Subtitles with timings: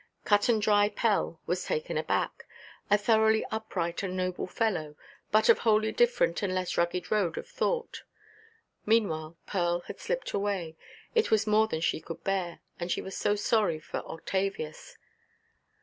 [0.25, 2.47] Cut–and–dry Pell was taken aback.
[2.89, 4.95] A thoroughly upright and noble fellow,
[5.31, 8.01] but of wholly different and less rugged road of thought.
[8.83, 10.75] Meanwhile Pearl had slipped away;
[11.13, 14.97] it was more than she could bear, and she was so sorry for Octavius.